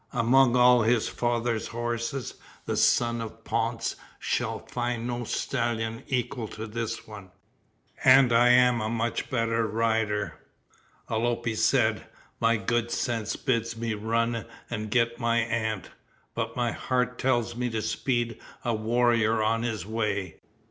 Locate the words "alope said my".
11.07-12.57